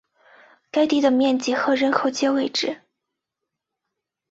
[0.71, 2.81] 该地的面积和人口皆未知。